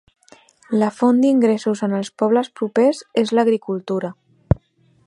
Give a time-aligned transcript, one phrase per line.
[0.83, 4.13] La font d'ingressos en els pobles propers és l'agricultura.